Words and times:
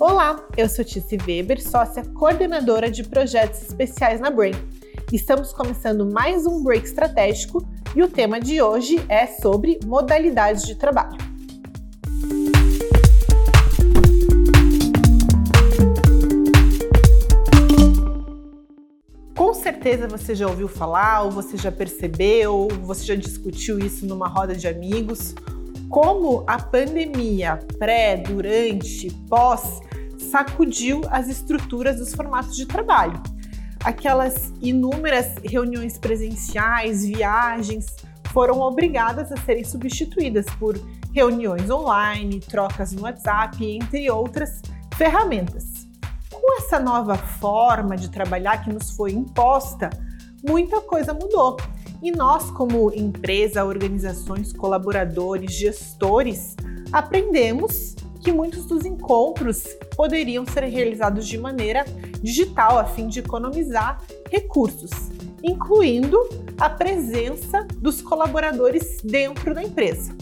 Olá, 0.00 0.44
eu 0.56 0.68
sou 0.68 0.84
Tice 0.84 1.16
Weber, 1.24 1.62
sócia 1.62 2.04
coordenadora 2.04 2.90
de 2.90 3.04
projetos 3.04 3.62
especiais 3.62 4.20
na 4.20 4.28
Brain. 4.28 4.52
Estamos 5.12 5.52
começando 5.52 6.04
mais 6.04 6.44
um 6.46 6.64
break 6.64 6.84
estratégico 6.84 7.64
e 7.94 8.02
o 8.02 8.08
tema 8.08 8.40
de 8.40 8.60
hoje 8.60 9.04
é 9.08 9.24
sobre 9.28 9.78
modalidades 9.84 10.64
de 10.64 10.74
trabalho. 10.74 11.16
Com 19.36 19.54
certeza 19.54 20.08
você 20.08 20.34
já 20.34 20.48
ouviu 20.48 20.66
falar, 20.66 21.22
ou 21.22 21.30
você 21.30 21.56
já 21.56 21.70
percebeu, 21.70 22.52
ou 22.52 22.68
você 22.68 23.04
já 23.04 23.14
discutiu 23.14 23.78
isso 23.78 24.04
numa 24.06 24.26
roda 24.26 24.56
de 24.56 24.66
amigos, 24.66 25.36
como 25.94 26.42
a 26.48 26.58
pandemia 26.58 27.60
pré, 27.78 28.16
durante, 28.16 29.12
pós 29.28 29.80
sacudiu 30.18 31.02
as 31.08 31.28
estruturas 31.28 31.98
dos 31.98 32.12
formatos 32.12 32.56
de 32.56 32.66
trabalho. 32.66 33.22
Aquelas 33.84 34.52
inúmeras 34.60 35.36
reuniões 35.44 35.96
presenciais, 35.96 37.06
viagens, 37.06 37.86
foram 38.32 38.58
obrigadas 38.58 39.30
a 39.30 39.36
serem 39.36 39.62
substituídas 39.62 40.46
por 40.58 40.76
reuniões 41.12 41.70
online, 41.70 42.40
trocas 42.40 42.90
no 42.90 43.02
WhatsApp, 43.02 43.64
entre 43.64 44.10
outras 44.10 44.62
ferramentas. 44.96 45.86
Com 46.28 46.58
essa 46.58 46.80
nova 46.80 47.16
forma 47.16 47.96
de 47.96 48.10
trabalhar 48.10 48.64
que 48.64 48.72
nos 48.72 48.90
foi 48.90 49.12
imposta, 49.12 49.90
muita 50.44 50.80
coisa 50.80 51.14
mudou. 51.14 51.56
E 52.02 52.10
nós, 52.10 52.50
como 52.50 52.92
empresa, 52.94 53.64
organizações, 53.64 54.52
colaboradores, 54.52 55.52
gestores, 55.52 56.54
aprendemos 56.92 57.94
que 58.20 58.32
muitos 58.32 58.64
dos 58.64 58.84
encontros 58.84 59.64
poderiam 59.96 60.46
ser 60.46 60.64
realizados 60.64 61.26
de 61.26 61.36
maneira 61.36 61.84
digital 62.22 62.78
a 62.78 62.84
fim 62.84 63.06
de 63.06 63.20
economizar 63.20 64.00
recursos, 64.30 64.90
incluindo 65.42 66.18
a 66.58 66.70
presença 66.70 67.66
dos 67.76 68.00
colaboradores 68.00 69.00
dentro 69.04 69.54
da 69.54 69.62
empresa. 69.62 70.14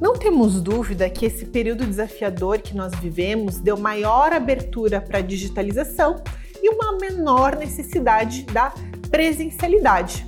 Não 0.00 0.14
temos 0.14 0.60
dúvida 0.60 1.08
que 1.08 1.24
esse 1.24 1.46
período 1.46 1.86
desafiador 1.86 2.58
que 2.58 2.76
nós 2.76 2.94
vivemos 2.94 3.58
deu 3.58 3.76
maior 3.78 4.32
abertura 4.32 5.00
para 5.00 5.18
a 5.18 5.22
digitalização 5.22 6.22
e 6.62 6.68
uma 6.68 6.98
menor 6.98 7.56
necessidade 7.56 8.42
da 8.44 8.72
presencialidade. 9.10 10.26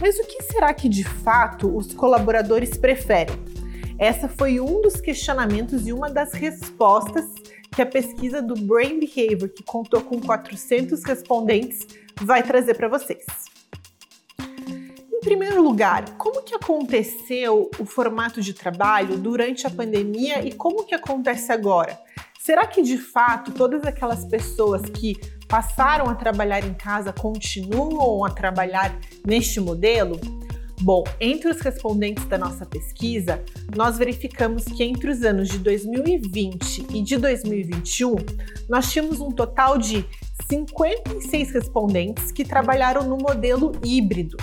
Mas 0.00 0.18
o 0.18 0.24
que 0.24 0.42
será 0.44 0.72
que 0.72 0.88
de 0.88 1.04
fato 1.04 1.76
os 1.76 1.92
colaboradores 1.92 2.76
preferem? 2.78 3.36
Essa 3.98 4.28
foi 4.28 4.58
um 4.58 4.80
dos 4.80 4.98
questionamentos 4.98 5.86
e 5.86 5.92
uma 5.92 6.08
das 6.08 6.32
respostas 6.32 7.26
que 7.70 7.82
a 7.82 7.86
pesquisa 7.86 8.40
do 8.40 8.54
Brain 8.54 8.98
Behavior, 8.98 9.50
que 9.50 9.62
contou 9.62 10.00
com 10.00 10.18
400 10.18 11.04
respondentes, 11.04 11.86
vai 12.22 12.42
trazer 12.42 12.74
para 12.74 12.88
vocês. 12.88 13.24
Em 15.12 15.20
primeiro 15.20 15.62
lugar, 15.62 16.16
como 16.16 16.42
que 16.42 16.54
aconteceu 16.54 17.70
o 17.78 17.84
formato 17.84 18.40
de 18.40 18.54
trabalho 18.54 19.18
durante 19.18 19.66
a 19.66 19.70
pandemia 19.70 20.42
e 20.42 20.52
como 20.52 20.84
que 20.84 20.94
acontece 20.94 21.52
agora? 21.52 22.00
Será 22.40 22.66
que 22.66 22.80
de 22.80 22.96
fato 22.96 23.52
todas 23.52 23.84
aquelas 23.84 24.24
pessoas 24.24 24.80
que 24.88 25.14
passaram 25.50 26.08
a 26.08 26.14
trabalhar 26.14 26.64
em 26.64 26.72
casa 26.72 27.12
continuam 27.12 28.24
a 28.24 28.30
trabalhar 28.30 28.96
neste 29.26 29.60
modelo? 29.60 30.18
Bom, 30.80 31.04
entre 31.20 31.50
os 31.50 31.60
respondentes 31.60 32.24
da 32.24 32.38
nossa 32.38 32.64
pesquisa, 32.64 33.42
nós 33.76 33.98
verificamos 33.98 34.64
que 34.64 34.82
entre 34.82 35.10
os 35.10 35.22
anos 35.22 35.48
de 35.48 35.58
2020 35.58 36.86
e 36.94 37.02
de 37.02 37.18
2021, 37.18 38.14
nós 38.68 38.90
tínhamos 38.90 39.20
um 39.20 39.30
total 39.30 39.76
de 39.76 40.06
56 40.48 41.52
respondentes 41.52 42.32
que 42.32 42.44
trabalharam 42.44 43.02
no 43.02 43.18
modelo 43.18 43.72
híbrido. 43.84 44.38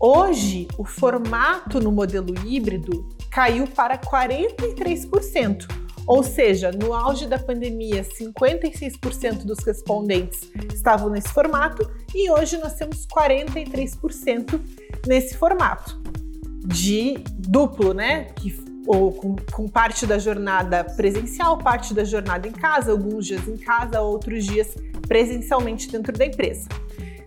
Hoje, 0.00 0.66
o 0.78 0.84
formato 0.84 1.78
no 1.80 1.92
modelo 1.92 2.34
híbrido 2.46 3.06
caiu 3.30 3.66
para 3.66 3.98
43%, 3.98 5.83
ou 6.06 6.22
seja, 6.22 6.70
no 6.70 6.92
auge 6.92 7.26
da 7.26 7.38
pandemia, 7.38 8.04
56% 8.04 9.44
dos 9.44 9.58
respondentes 9.60 10.50
estavam 10.72 11.08
nesse 11.08 11.28
formato 11.28 11.90
e 12.14 12.30
hoje 12.30 12.58
nós 12.58 12.74
temos 12.74 13.06
43% 13.06 14.60
nesse 15.06 15.36
formato 15.36 16.00
de 16.66 17.18
duplo, 17.38 17.94
né? 17.94 18.24
Que, 18.36 18.54
ou 18.86 19.12
com, 19.12 19.36
com, 19.52 19.66
parte 19.66 20.06
da 20.06 20.18
jornada 20.18 20.84
presencial, 20.84 21.56
parte 21.56 21.94
da 21.94 22.04
jornada 22.04 22.46
em 22.46 22.52
casa, 22.52 22.92
alguns 22.92 23.26
dias 23.26 23.46
em 23.48 23.56
casa, 23.56 24.00
outros 24.00 24.44
dias 24.44 24.74
presencialmente 25.08 25.90
dentro 25.90 26.12
da 26.12 26.26
empresa. 26.26 26.68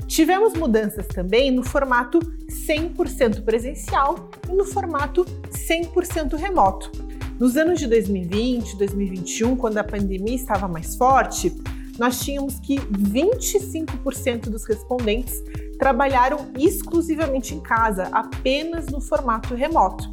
Tivemos 0.07 0.53
mudanças 0.53 1.05
também 1.07 1.51
no 1.51 1.63
formato 1.63 2.19
100% 2.47 3.43
presencial 3.43 4.29
e 4.47 4.53
no 4.53 4.66
formato 4.66 5.25
100% 5.49 6.35
remoto. 6.37 7.06
Nos 7.39 7.55
anos 7.55 7.77
de 7.77 7.85
2020, 7.85 8.77
2021, 8.77 9.55
quando 9.55 9.77
a 9.77 9.83
pandemia 9.83 10.33
estava 10.33 10.67
mais 10.67 10.95
forte, 10.95 11.55
nós 11.99 12.19
tínhamos 12.19 12.59
que 12.59 12.77
25% 12.77 14.49
dos 14.49 14.65
respondentes 14.65 15.43
trabalharam 15.77 16.51
exclusivamente 16.57 17.53
em 17.53 17.59
casa, 17.59 18.05
apenas 18.11 18.87
no 18.87 18.99
formato 18.99 19.53
remoto. 19.53 20.11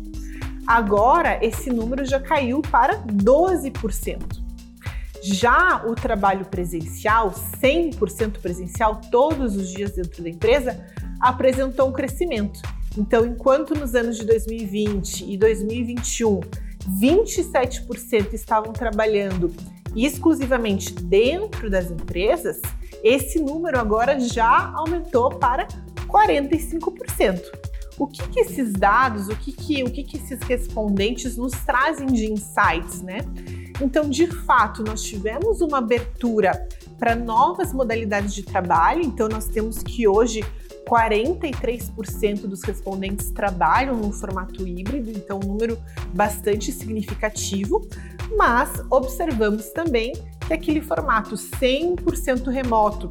Agora, 0.66 1.38
esse 1.42 1.70
número 1.70 2.04
já 2.04 2.20
caiu 2.20 2.60
para 2.60 3.02
12%. 3.06 4.44
Já 5.22 5.82
o 5.86 5.94
trabalho 5.94 6.44
presencial, 6.44 7.30
100% 7.30 8.38
presencial, 8.42 9.00
todos 9.10 9.56
os 9.56 9.70
dias 9.70 9.92
dentro 9.92 10.22
da 10.22 10.28
empresa, 10.28 10.78
apresentou 11.18 11.88
um 11.88 11.92
crescimento. 11.92 12.60
Então, 12.98 13.24
enquanto 13.24 13.74
nos 13.74 13.94
anos 13.94 14.18
de 14.18 14.26
2020 14.26 15.24
e 15.24 15.38
2021, 15.38 16.40
27% 16.88 18.32
estavam 18.32 18.72
trabalhando 18.72 19.52
exclusivamente 19.96 20.92
dentro 20.92 21.70
das 21.70 21.90
empresas, 21.90 22.60
esse 23.02 23.38
número 23.38 23.78
agora 23.78 24.18
já 24.18 24.72
aumentou 24.74 25.30
para 25.30 25.66
45%. 26.08 27.40
O 27.96 28.08
que, 28.08 28.26
que 28.28 28.40
esses 28.40 28.72
dados, 28.72 29.28
o 29.28 29.36
que, 29.36 29.52
que, 29.52 29.84
o 29.84 29.90
que, 29.90 30.02
que 30.02 30.16
esses 30.16 30.40
respondentes 30.40 31.36
nos 31.36 31.52
trazem 31.64 32.06
de 32.06 32.30
insights, 32.30 33.02
né? 33.02 33.18
Então, 33.80 34.08
de 34.08 34.26
fato, 34.26 34.82
nós 34.82 35.02
tivemos 35.02 35.60
uma 35.60 35.78
abertura 35.78 36.68
para 36.98 37.14
novas 37.14 37.72
modalidades 37.72 38.34
de 38.34 38.42
trabalho, 38.42 39.02
então 39.02 39.28
nós 39.28 39.46
temos 39.46 39.82
que 39.82 40.08
hoje 40.08 40.44
43% 40.88 42.46
dos 42.46 42.62
respondentes 42.62 43.30
trabalham 43.30 43.96
no 43.96 44.12
formato 44.12 44.66
híbrido, 44.66 45.10
então 45.10 45.40
um 45.42 45.48
número 45.48 45.78
bastante 46.12 46.72
significativo, 46.72 47.86
mas 48.36 48.82
observamos 48.90 49.70
também 49.70 50.12
que 50.46 50.52
aquele 50.52 50.80
formato 50.80 51.34
100% 51.34 52.50
remoto, 52.50 53.08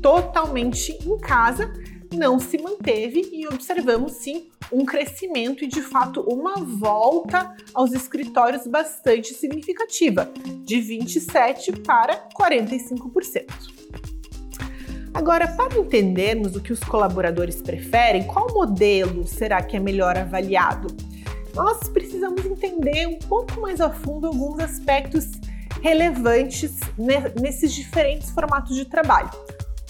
totalmente 0.00 0.92
em 0.92 1.18
casa, 1.18 1.72
não 2.12 2.38
se 2.38 2.58
manteve 2.58 3.28
e 3.32 3.46
observamos 3.46 4.12
sim 4.12 4.48
um 4.72 4.84
crescimento 4.84 5.64
e 5.64 5.66
de 5.66 5.82
fato 5.82 6.20
uma 6.20 6.54
volta 6.56 7.54
aos 7.74 7.92
escritórios 7.92 8.66
bastante 8.66 9.34
significativa, 9.34 10.30
de 10.64 10.80
27 10.80 11.72
para 11.80 12.28
45%. 12.30 14.15
Agora, 15.16 15.48
para 15.48 15.78
entendermos 15.78 16.54
o 16.56 16.60
que 16.60 16.74
os 16.74 16.80
colaboradores 16.80 17.62
preferem, 17.62 18.24
qual 18.24 18.52
modelo 18.52 19.26
será 19.26 19.62
que 19.62 19.74
é 19.74 19.80
melhor 19.80 20.14
avaliado? 20.14 20.94
Nós 21.54 21.88
precisamos 21.88 22.44
entender 22.44 23.06
um 23.06 23.18
pouco 23.20 23.58
mais 23.58 23.80
a 23.80 23.88
fundo 23.88 24.26
alguns 24.26 24.60
aspectos 24.60 25.30
relevantes 25.80 26.78
nesses 27.40 27.72
diferentes 27.72 28.28
formatos 28.28 28.76
de 28.76 28.84
trabalho, 28.84 29.30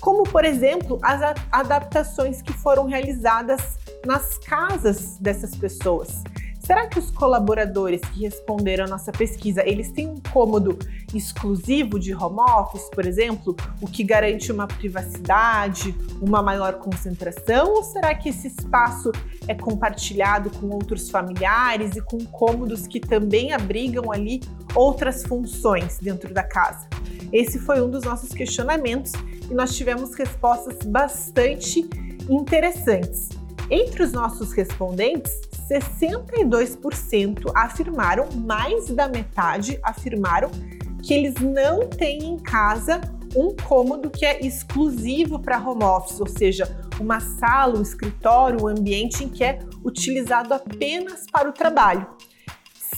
como, 0.01 0.23
por 0.23 0.45
exemplo, 0.45 1.01
as 1.03 1.35
adaptações 1.51 2.41
que 2.41 2.53
foram 2.53 2.87
realizadas 2.87 3.61
nas 4.07 4.39
casas 4.39 5.19
dessas 5.19 5.57
pessoas. 5.57 6.23
Será 6.67 6.89
que 6.89 6.99
os 6.99 7.13
colaboradores 7.13 8.01
que 8.01 8.23
responderam 8.23 8.87
à 8.87 8.89
nossa 8.89 9.13
pesquisa, 9.13 9.63
eles 9.65 9.93
têm 9.93 10.09
um 10.09 10.21
cômodo 10.33 10.77
exclusivo 11.15 11.97
de 11.97 12.13
home 12.13 12.41
office, 12.41 12.91
por 12.91 13.07
exemplo, 13.07 13.55
o 13.81 13.87
que 13.87 14.03
garante 14.03 14.51
uma 14.51 14.67
privacidade, 14.67 15.95
uma 16.21 16.43
maior 16.43 16.81
concentração, 16.81 17.73
ou 17.73 17.85
será 17.85 18.13
que 18.17 18.31
esse 18.31 18.49
espaço 18.49 19.13
é 19.47 19.55
compartilhado 19.55 20.51
com 20.59 20.69
outros 20.71 21.09
familiares 21.09 21.95
e 21.95 22.01
com 22.01 22.19
cômodos 22.27 22.89
que 22.89 22.99
também 22.99 23.53
abrigam 23.53 24.11
ali 24.11 24.43
outras 24.75 25.23
funções 25.23 25.99
dentro 25.99 26.35
da 26.35 26.43
casa? 26.43 26.89
Esse 27.33 27.61
foi 27.61 27.81
um 27.81 27.89
dos 27.89 28.03
nossos 28.03 28.31
questionamentos 28.31 29.13
e 29.49 29.55
nós 29.55 29.77
tivemos 29.77 30.17
respostas 30.17 30.85
bastante 30.85 31.89
interessantes. 32.29 33.29
Entre 33.71 34.03
os 34.03 34.11
nossos 34.13 34.53
respondentes, 34.53 35.46
62% 35.69 37.51
afirmaram, 37.55 38.29
mais 38.35 38.89
da 38.91 39.09
metade 39.09 39.79
afirmaram 39.83 40.51
que 41.03 41.13
eles 41.15 41.35
não 41.35 41.89
têm 41.89 42.25
em 42.25 42.39
casa 42.39 43.01
um 43.37 43.55
cômodo 43.55 44.09
que 44.09 44.25
é 44.25 44.41
exclusivo 44.45 45.39
para 45.39 45.59
home 45.59 45.85
office, 45.85 46.21
ou 46.21 46.27
seja, 46.27 46.67
uma 46.99 47.21
sala, 47.21 47.79
um 47.79 47.83
escritório, 47.83 48.63
um 48.63 48.67
ambiente 48.67 49.25
em 49.25 49.29
que 49.29 49.45
é 49.45 49.59
utilizado 49.85 50.55
apenas 50.55 51.27
para 51.31 51.49
o 51.49 51.53
trabalho. 51.53 52.07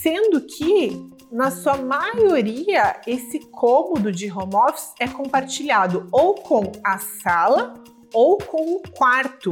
Sendo 0.01 0.41
que, 0.41 1.09
na 1.29 1.51
sua 1.51 1.75
maioria, 1.75 3.01
esse 3.05 3.39
cômodo 3.51 4.11
de 4.11 4.31
home 4.31 4.55
office 4.55 4.93
é 4.99 5.07
compartilhado 5.07 6.07
ou 6.11 6.35
com 6.35 6.71
a 6.85 6.97
sala 6.97 7.73
ou 8.13 8.37
com 8.37 8.75
o 8.75 8.81
quarto. 8.97 9.49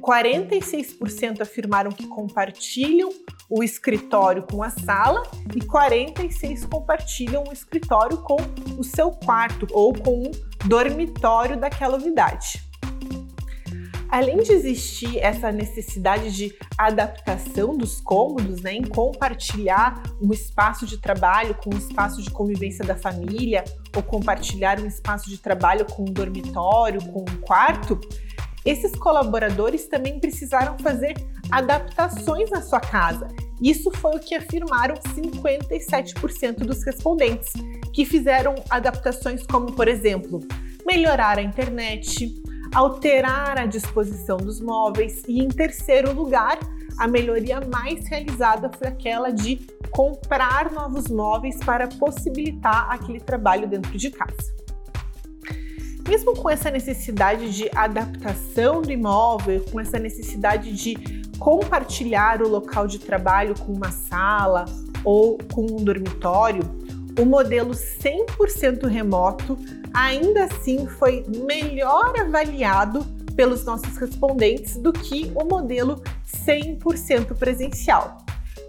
46% 0.00 1.40
afirmaram 1.40 1.90
que 1.90 2.06
compartilham 2.06 3.10
o 3.48 3.62
escritório 3.62 4.42
com 4.42 4.62
a 4.62 4.70
sala 4.70 5.22
e 5.54 5.64
46 5.64 6.66
compartilham 6.66 7.44
o 7.48 7.52
escritório 7.52 8.18
com 8.18 8.36
o 8.78 8.84
seu 8.84 9.10
quarto 9.10 9.66
ou 9.72 9.92
com 9.92 10.22
o 10.22 10.30
dormitório 10.66 11.58
daquela 11.58 11.96
unidade. 11.96 12.68
Além 14.10 14.38
de 14.38 14.52
existir 14.52 15.18
essa 15.18 15.52
necessidade 15.52 16.34
de 16.34 16.54
adaptação 16.78 17.76
dos 17.76 18.00
cômodos, 18.00 18.62
né, 18.62 18.72
em 18.72 18.82
compartilhar 18.82 20.02
um 20.20 20.32
espaço 20.32 20.86
de 20.86 20.96
trabalho 20.96 21.54
com 21.56 21.74
um 21.74 21.76
espaço 21.76 22.22
de 22.22 22.30
convivência 22.30 22.82
da 22.86 22.96
família, 22.96 23.64
ou 23.94 24.02
compartilhar 24.02 24.80
um 24.80 24.86
espaço 24.86 25.28
de 25.28 25.36
trabalho 25.36 25.84
com 25.84 26.04
um 26.04 26.12
dormitório, 26.12 27.04
com 27.04 27.20
um 27.20 27.40
quarto, 27.42 28.00
esses 28.68 28.92
colaboradores 28.92 29.86
também 29.86 30.20
precisaram 30.20 30.76
fazer 30.78 31.14
adaptações 31.50 32.50
na 32.50 32.60
sua 32.60 32.80
casa. 32.80 33.26
Isso 33.62 33.90
foi 33.92 34.16
o 34.16 34.20
que 34.20 34.34
afirmaram 34.34 34.94
57% 34.94 36.58
dos 36.58 36.84
respondentes, 36.84 37.52
que 37.92 38.04
fizeram 38.04 38.54
adaptações 38.68 39.44
como, 39.46 39.72
por 39.72 39.88
exemplo, 39.88 40.40
melhorar 40.86 41.38
a 41.38 41.42
internet, 41.42 42.34
alterar 42.74 43.58
a 43.58 43.64
disposição 43.64 44.36
dos 44.36 44.60
móveis 44.60 45.22
e, 45.26 45.40
em 45.40 45.48
terceiro 45.48 46.12
lugar, 46.12 46.58
a 46.98 47.08
melhoria 47.08 47.60
mais 47.60 48.06
realizada 48.08 48.70
foi 48.76 48.88
aquela 48.88 49.30
de 49.30 49.66
comprar 49.90 50.70
novos 50.70 51.08
móveis 51.08 51.56
para 51.56 51.88
possibilitar 51.88 52.90
aquele 52.90 53.20
trabalho 53.20 53.66
dentro 53.66 53.96
de 53.96 54.10
casa. 54.10 54.67
Mesmo 56.08 56.34
com 56.34 56.48
essa 56.48 56.70
necessidade 56.70 57.54
de 57.54 57.68
adaptação 57.74 58.80
do 58.80 58.90
imóvel, 58.90 59.62
com 59.70 59.78
essa 59.78 59.98
necessidade 59.98 60.72
de 60.72 60.96
compartilhar 61.38 62.40
o 62.40 62.48
local 62.48 62.86
de 62.86 62.98
trabalho 62.98 63.54
com 63.54 63.74
uma 63.74 63.90
sala 63.90 64.64
ou 65.04 65.36
com 65.52 65.66
um 65.66 65.84
dormitório, 65.84 66.62
o 67.20 67.26
modelo 67.26 67.72
100% 67.72 68.86
remoto 68.86 69.58
ainda 69.92 70.44
assim 70.44 70.86
foi 70.86 71.26
melhor 71.44 72.18
avaliado 72.18 73.04
pelos 73.36 73.62
nossos 73.66 73.94
respondentes 73.98 74.78
do 74.78 74.94
que 74.94 75.30
o 75.34 75.44
modelo 75.44 76.02
100% 76.46 77.36
presencial. 77.36 78.16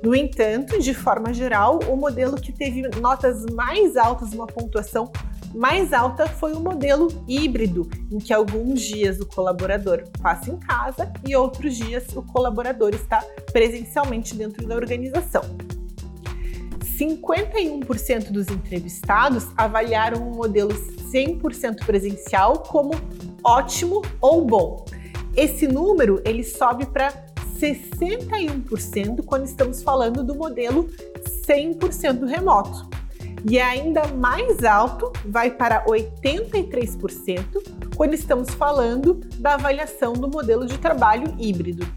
No 0.04 0.14
entanto, 0.14 0.78
de 0.78 0.94
forma 0.94 1.34
geral, 1.34 1.80
o 1.88 1.96
modelo 1.96 2.36
que 2.36 2.52
teve 2.52 2.82
notas 3.00 3.46
mais 3.46 3.96
altas, 3.96 4.34
uma 4.34 4.46
pontuação 4.46 5.10
mais 5.54 5.94
alta 5.94 6.28
foi 6.28 6.54
o 6.54 6.60
modelo 6.60 7.08
híbrido, 7.28 7.90
em 8.12 8.20
que 8.20 8.34
alguns 8.34 8.82
dias 8.82 9.20
o 9.20 9.26
colaborador 9.26 10.04
passa 10.22 10.52
em 10.52 10.58
casa 10.58 11.12
e 11.28 11.36
outros 11.36 11.76
dias 11.76 12.06
o 12.16 12.22
colaborador 12.22 12.94
está 12.94 13.24
presencialmente 13.52 14.36
dentro 14.36 14.66
da 14.68 14.76
organização. 14.76 15.42
51% 16.98 18.32
dos 18.32 18.48
entrevistados 18.50 19.48
avaliaram 19.56 20.30
o 20.30 20.36
modelo 20.36 20.74
100% 21.12 21.86
presencial 21.86 22.60
como 22.60 22.92
ótimo 23.44 24.02
ou 24.20 24.46
bom. 24.46 24.86
Esse 25.36 25.68
número 25.68 26.22
ele 26.26 26.44
sobe 26.44 26.86
para 26.86 27.14
61% 27.58 29.24
quando 29.26 29.46
estamos 29.46 29.82
falando 29.82 30.24
do 30.24 30.36
modelo 30.36 30.90
100% 31.48 32.26
remoto 32.26 32.99
e 33.48 33.58
é 33.58 33.64
ainda 33.64 34.08
mais 34.08 34.64
alto, 34.64 35.12
vai 35.26 35.52
para 35.52 35.86
83%, 35.86 37.46
quando 37.96 38.14
estamos 38.14 38.50
falando 38.52 39.16
da 39.38 39.54
avaliação 39.56 40.14
do 40.14 40.28
modelo 40.28 40.66
de 40.66 40.78
trabalho 40.78 41.36
híbrido. 41.40 41.88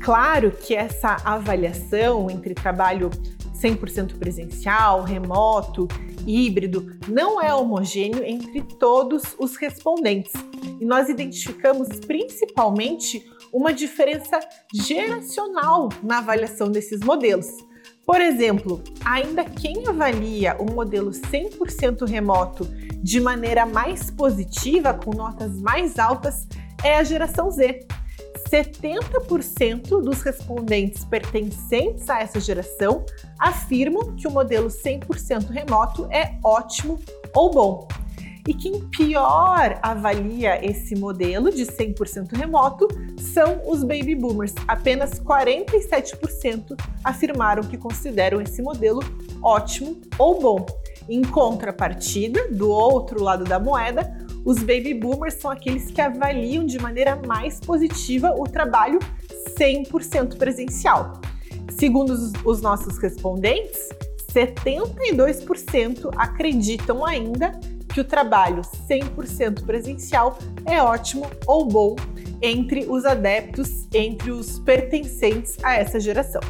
Claro 0.00 0.50
que 0.50 0.74
essa 0.74 1.16
avaliação 1.24 2.30
entre 2.30 2.54
trabalho 2.54 3.10
100% 3.54 4.18
presencial, 4.18 5.02
remoto, 5.02 5.86
híbrido, 6.26 6.98
não 7.06 7.40
é 7.40 7.54
homogêneo 7.54 8.24
entre 8.24 8.62
todos 8.62 9.22
os 9.38 9.56
respondentes. 9.56 10.32
E 10.80 10.84
nós 10.84 11.08
identificamos 11.08 11.88
principalmente 12.06 13.24
uma 13.52 13.72
diferença 13.72 14.40
geracional 14.72 15.90
na 16.02 16.18
avaliação 16.18 16.70
desses 16.70 17.00
modelos. 17.00 17.48
Por 18.10 18.20
exemplo, 18.20 18.82
ainda 19.04 19.44
quem 19.44 19.86
avalia 19.86 20.56
o 20.58 20.68
modelo 20.68 21.12
100% 21.12 22.08
remoto 22.08 22.64
de 23.00 23.20
maneira 23.20 23.64
mais 23.64 24.10
positiva, 24.10 24.92
com 24.92 25.14
notas 25.14 25.62
mais 25.62 25.96
altas, 25.96 26.48
é 26.82 26.96
a 26.96 27.04
geração 27.04 27.48
Z. 27.52 27.86
70% 28.50 30.02
dos 30.02 30.22
respondentes 30.22 31.04
pertencentes 31.04 32.10
a 32.10 32.18
essa 32.18 32.40
geração 32.40 33.06
afirmam 33.38 34.16
que 34.16 34.26
o 34.26 34.30
modelo 34.32 34.66
100% 34.66 35.48
remoto 35.48 36.08
é 36.10 36.36
ótimo 36.44 36.98
ou 37.32 37.52
bom. 37.52 37.86
E 38.46 38.54
quem 38.54 38.80
pior 38.88 39.78
avalia 39.82 40.64
esse 40.64 40.96
modelo 40.96 41.50
de 41.50 41.64
100% 41.66 42.32
remoto 42.32 42.88
são 43.18 43.60
os 43.66 43.82
baby 43.82 44.14
boomers. 44.14 44.54
Apenas 44.66 45.20
47% 45.20 46.76
afirmaram 47.04 47.62
que 47.62 47.76
consideram 47.76 48.40
esse 48.40 48.62
modelo 48.62 49.00
ótimo 49.42 50.00
ou 50.18 50.40
bom. 50.40 50.66
Em 51.08 51.22
contrapartida, 51.22 52.48
do 52.50 52.70
outro 52.70 53.22
lado 53.22 53.44
da 53.44 53.58
moeda, 53.58 54.10
os 54.44 54.58
baby 54.58 54.94
boomers 54.94 55.34
são 55.34 55.50
aqueles 55.50 55.90
que 55.90 56.00
avaliam 56.00 56.64
de 56.64 56.78
maneira 56.78 57.16
mais 57.26 57.60
positiva 57.60 58.34
o 58.38 58.44
trabalho 58.44 58.98
100% 59.58 60.38
presencial. 60.38 61.20
Segundo 61.78 62.12
os 62.44 62.62
nossos 62.62 62.98
respondentes, 62.98 63.88
72% 64.32 66.10
acreditam 66.16 67.04
ainda 67.04 67.58
que 67.92 68.00
o 68.00 68.04
trabalho 68.04 68.62
100% 68.88 69.64
presencial 69.64 70.38
é 70.64 70.80
ótimo 70.82 71.26
ou 71.46 71.66
bom 71.66 71.96
entre 72.40 72.86
os 72.88 73.04
adeptos, 73.04 73.86
entre 73.92 74.30
os 74.30 74.58
pertencentes 74.60 75.56
a 75.62 75.74
essa 75.74 76.00
geração. 76.00 76.40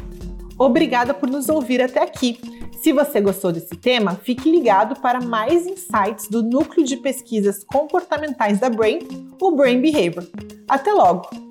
Obrigada 0.57 1.13
por 1.13 1.29
nos 1.29 1.49
ouvir 1.49 1.81
até 1.81 2.03
aqui. 2.03 2.39
Se 2.81 2.93
você 2.93 3.21
gostou 3.21 3.51
desse 3.51 3.75
tema, 3.75 4.15
fique 4.15 4.49
ligado 4.49 4.99
para 5.01 5.21
mais 5.21 5.67
insights 5.67 6.27
do 6.27 6.41
Núcleo 6.41 6.85
de 6.85 6.97
Pesquisas 6.97 7.63
Comportamentais 7.63 8.59
da 8.59 8.69
Brain, 8.69 8.99
o 9.39 9.51
Brain 9.51 9.81
Behavior. 9.81 10.25
Até 10.67 10.91
logo! 10.91 11.50